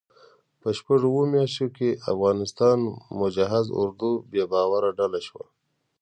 [0.61, 2.77] په شپږو اوو میاشتو کې افغانستان
[3.21, 5.43] مجهز اردو بې باوره ډله شوه.